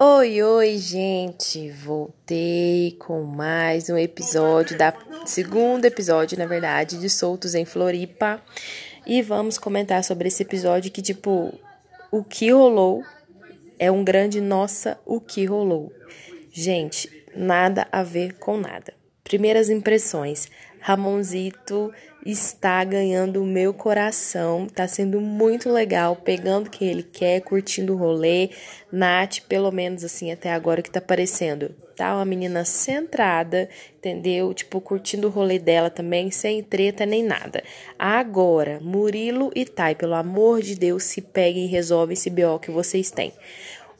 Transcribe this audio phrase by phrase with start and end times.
[0.00, 1.70] Oi, oi, gente!
[1.70, 4.92] Voltei com mais um episódio da
[5.24, 8.42] segundo episódio, na verdade, de Soltos em Floripa.
[9.06, 11.54] E vamos comentar sobre esse episódio que, tipo,
[12.10, 13.04] o que rolou
[13.78, 15.92] é um grande nossa, o que rolou.
[16.50, 18.92] Gente, nada a ver com nada.
[19.24, 20.50] Primeiras impressões.
[20.80, 21.90] Ramonzito
[22.26, 27.94] está ganhando o meu coração, tá sendo muito legal, pegando o que ele quer, curtindo
[27.94, 28.50] o rolê.
[28.92, 33.66] Nath, pelo menos assim até agora que tá aparecendo, tá uma menina centrada,
[33.96, 34.52] entendeu?
[34.52, 37.64] Tipo, curtindo o rolê dela também, sem treta nem nada.
[37.98, 42.70] Agora, Murilo e Thay, pelo amor de Deus, se peguem e resolvem esse BO que
[42.70, 43.32] vocês têm.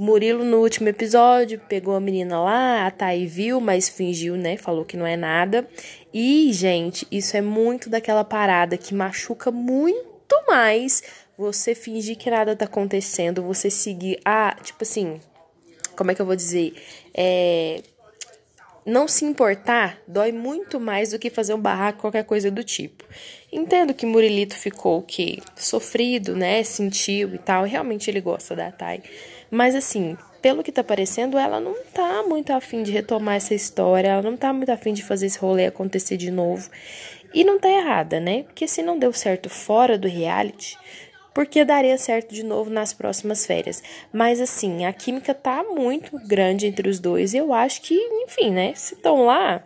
[0.00, 4.56] Murilo, no último episódio, pegou a menina lá, a Thay viu, mas fingiu, né?
[4.56, 5.68] Falou que não é nada.
[6.10, 10.06] E, gente, isso é muito daquela parada que machuca muito
[10.48, 11.02] mais
[11.36, 14.18] você fingir que nada tá acontecendo, você seguir.
[14.24, 15.20] Ah, tipo assim,
[15.94, 16.72] como é que eu vou dizer?
[17.12, 17.82] É.
[18.86, 23.04] Não se importar dói muito mais do que fazer um barraco, qualquer coisa do tipo.
[23.52, 25.40] Entendo que Murilito ficou o quê?
[25.56, 26.62] Sofrido, né?
[26.62, 27.64] Sentiu e tal.
[27.64, 29.02] Realmente ele gosta da Thay.
[29.50, 34.08] Mas assim, pelo que tá parecendo, ela não tá muito afim de retomar essa história,
[34.08, 36.70] ela não tá muito afim de fazer esse rolê acontecer de novo.
[37.32, 38.44] E não tá errada, né?
[38.44, 40.76] Porque se não deu certo fora do reality,
[41.34, 43.82] porque daria certo de novo nas próximas férias.
[44.12, 48.50] Mas assim, a química tá muito grande entre os dois e eu acho que, enfim,
[48.50, 48.72] né?
[48.74, 49.62] Se estão lá,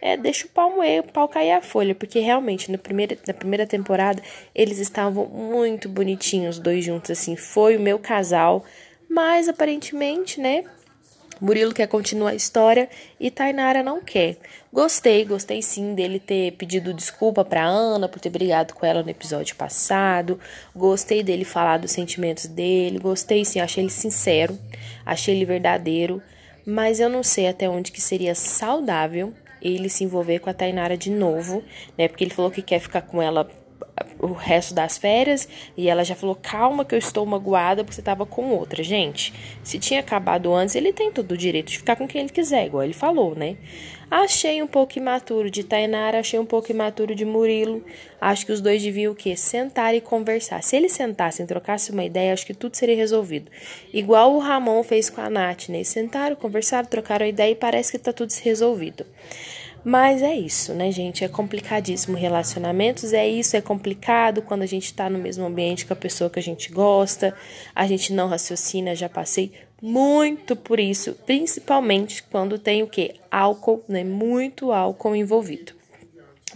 [0.00, 3.32] é, deixa o pau moer, o pau cair a folha, porque realmente no primeiro, na
[3.34, 4.22] primeira temporada
[4.54, 8.64] eles estavam muito bonitinhos, os dois juntos, assim, foi o meu casal
[9.08, 10.64] mas aparentemente, né?
[11.40, 12.88] Murilo quer continuar a história
[13.20, 14.38] e Tainara não quer.
[14.72, 19.10] Gostei, gostei sim dele ter pedido desculpa para Ana por ter brigado com ela no
[19.10, 20.40] episódio passado.
[20.74, 22.98] Gostei dele falar dos sentimentos dele.
[22.98, 24.58] Gostei sim, achei ele sincero,
[25.04, 26.22] achei ele verdadeiro.
[26.64, 30.96] Mas eu não sei até onde que seria saudável ele se envolver com a Tainara
[30.96, 31.62] de novo,
[31.98, 32.08] né?
[32.08, 33.48] Porque ele falou que quer ficar com ela
[34.18, 38.00] o resto das férias e ela já falou: calma, que eu estou magoada porque você
[38.00, 38.82] estava com outra.
[38.82, 39.32] Gente,
[39.62, 42.66] se tinha acabado antes, ele tem todo o direito de ficar com quem ele quiser,
[42.66, 43.56] igual ele falou, né?
[44.08, 47.84] Achei um pouco imaturo de Tainara, achei um pouco imaturo de Murilo.
[48.20, 49.34] Acho que os dois deviam o quê?
[49.34, 50.62] Sentar e conversar.
[50.62, 53.50] Se eles sentassem trocassem uma ideia, acho que tudo seria resolvido.
[53.92, 55.82] Igual o Ramon fez com a Nath, né?
[55.82, 59.04] Sentaram, conversaram, trocaram a ideia e parece que tá tudo resolvido.
[59.88, 61.22] Mas é isso, né, gente?
[61.22, 65.92] É complicadíssimo relacionamentos, é isso, é complicado quando a gente tá no mesmo ambiente com
[65.92, 67.32] a pessoa que a gente gosta,
[67.72, 73.14] a gente não raciocina, já passei muito por isso, principalmente quando tem o que?
[73.30, 74.02] Álcool, né?
[74.02, 75.72] Muito álcool envolvido.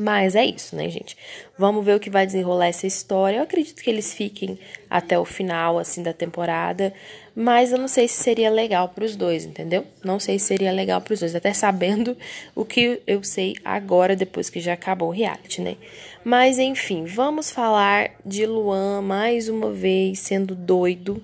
[0.01, 1.15] Mas é isso, né, gente?
[1.59, 3.37] Vamos ver o que vai desenrolar essa história.
[3.37, 6.91] Eu acredito que eles fiquem até o final, assim, da temporada.
[7.37, 9.85] Mas eu não sei se seria legal para os dois, entendeu?
[10.03, 12.17] Não sei se seria legal para os dois, até sabendo
[12.57, 15.77] o que eu sei agora, depois que já acabou o reality, né?
[16.25, 21.23] Mas enfim, vamos falar de Luan mais uma vez sendo doido,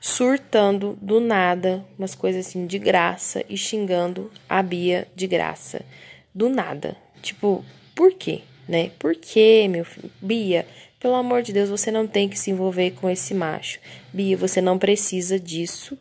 [0.00, 5.84] surtando do nada, umas coisas assim de graça e xingando a Bia de graça.
[6.32, 6.96] Do nada.
[7.20, 7.64] Tipo,
[7.96, 8.42] por quê?
[8.68, 8.90] Né?
[8.98, 10.10] Por quê, meu filho?
[10.20, 10.66] Bia,
[11.00, 13.80] pelo amor de Deus, você não tem que se envolver com esse macho.
[14.12, 15.98] Bia, você não precisa disso.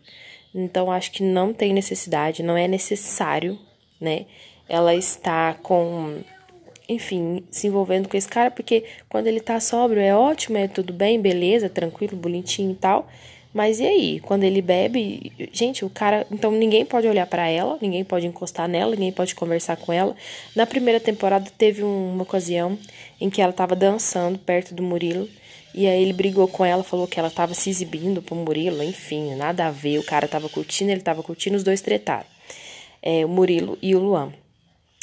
[0.53, 3.57] Então, acho que não tem necessidade, não é necessário,
[3.99, 4.25] né?
[4.67, 6.19] Ela está com.
[6.87, 10.93] Enfim, se envolvendo com esse cara, porque quando ele tá sóbrio é ótimo, é tudo
[10.93, 13.09] bem, beleza, tranquilo, bonitinho e tal.
[13.55, 14.19] Mas e aí?
[14.19, 16.27] Quando ele bebe, gente, o cara.
[16.29, 20.13] Então ninguém pode olhar para ela, ninguém pode encostar nela, ninguém pode conversar com ela.
[20.53, 22.77] Na primeira temporada teve uma ocasião
[23.19, 25.29] em que ela tava dançando perto do Murilo.
[25.73, 29.35] E aí ele brigou com ela, falou que ela tava se exibindo pro Murilo, enfim,
[29.35, 29.99] nada a ver.
[29.99, 32.25] O cara tava curtindo, ele tava curtindo, os dois tretaram.
[33.01, 34.33] É, o Murilo e o Luan.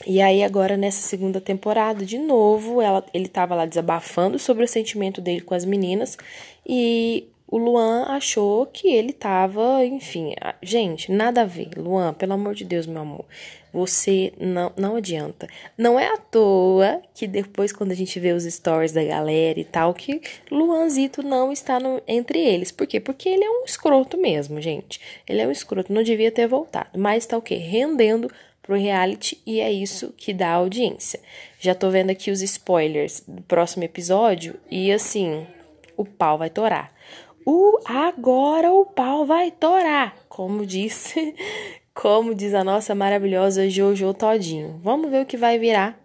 [0.06, 4.68] E aí, agora, nessa segunda temporada, de novo, ela, ele tava lá desabafando sobre o
[4.68, 6.18] sentimento dele com as meninas.
[6.66, 11.68] E o Luan achou que ele tava, enfim, gente, nada a ver.
[11.76, 13.26] Luan, pelo amor de Deus, meu amor,
[13.70, 15.46] você não, não adianta.
[15.76, 19.64] Não é à toa que depois, quando a gente vê os stories da galera e
[19.64, 22.72] tal, que Luanzito não está no, entre eles.
[22.72, 22.98] Por quê?
[22.98, 24.98] Porque ele é um escroto mesmo, gente.
[25.28, 26.98] Ele é um escroto, não devia ter voltado.
[26.98, 27.56] Mas tá o quê?
[27.56, 28.30] Rendendo
[28.62, 31.20] pro reality e é isso que dá audiência.
[31.60, 35.46] Já tô vendo aqui os spoilers do próximo episódio e assim,
[35.98, 36.90] o pau vai torar.
[37.44, 41.34] O agora o pau vai torar, como disse,
[41.94, 44.80] como diz a nossa maravilhosa Jojo Todinho.
[44.82, 45.98] Vamos ver o que vai virar.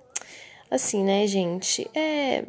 [0.70, 1.90] Assim, né, gente?
[1.96, 2.44] É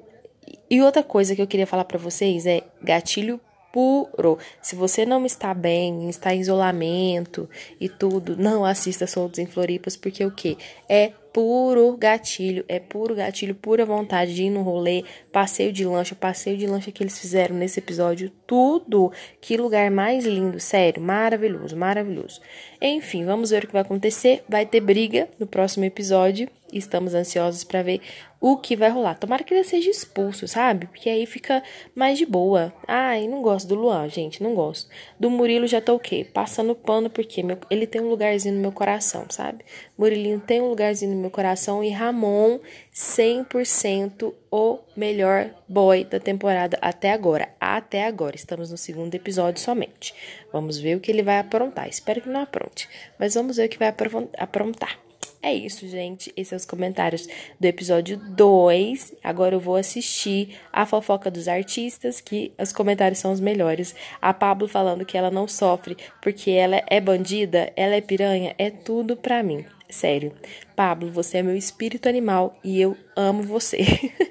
[0.70, 3.40] E outra coisa que eu queria falar para vocês é gatilho
[3.72, 4.38] puro.
[4.60, 7.48] Se você não está bem, está em isolamento
[7.80, 10.56] e tudo, não assista Soltos em Floripas, porque o que?
[10.88, 16.16] É puro gatilho, é puro gatilho, pura vontade de ir no rolê, passeio de lancha,
[16.16, 19.12] passeio de lancha que eles fizeram nesse episódio, tudo.
[19.40, 22.40] Que lugar mais lindo, sério, maravilhoso, maravilhoso.
[22.82, 24.42] Enfim, vamos ver o que vai acontecer.
[24.48, 26.48] Vai ter briga no próximo episódio.
[26.72, 28.00] Estamos ansiosos para ver
[28.40, 29.18] o que vai rolar.
[29.18, 30.86] Tomara que ele seja expulso, sabe?
[30.86, 31.62] Porque aí fica
[31.94, 32.72] mais de boa.
[32.86, 34.88] Ai, não gosto do Luan, gente, não gosto.
[35.18, 36.26] Do Murilo já tô o quê?
[36.32, 39.64] Passando pano, porque meu, ele tem um lugarzinho no meu coração, sabe?
[39.96, 42.60] Murilinho tem um lugarzinho no meu coração e Ramon,
[42.94, 47.48] 100% o melhor boy da temporada até agora.
[47.60, 48.36] Até agora.
[48.36, 50.14] Estamos no segundo episódio somente.
[50.52, 51.88] Vamos ver o que ele vai aprontar.
[51.88, 52.88] Espero que não apronte,
[53.18, 53.94] mas vamos ver o que vai
[54.36, 54.98] aprontar.
[55.40, 56.32] É isso, gente.
[56.36, 57.28] Esses são os comentários
[57.60, 59.14] do episódio 2.
[59.22, 63.94] Agora eu vou assistir a fofoca dos artistas, que os comentários são os melhores.
[64.20, 68.68] A Pablo falando que ela não sofre porque ela é bandida, ela é piranha, é
[68.68, 69.64] tudo pra mim.
[69.90, 70.32] Sério.
[70.76, 73.78] Pablo, você é meu espírito animal e eu amo você.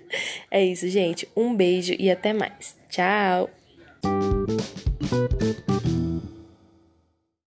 [0.51, 1.27] é isso, gente.
[1.36, 2.77] Um beijo e até mais.
[2.89, 3.50] Tchau.